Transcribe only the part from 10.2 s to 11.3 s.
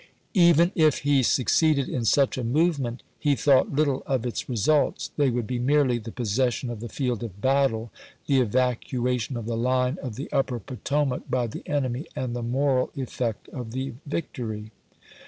upper Potomac